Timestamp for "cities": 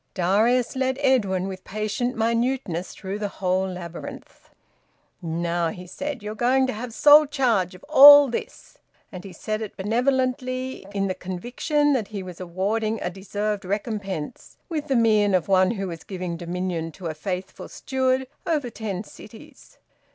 19.03-19.77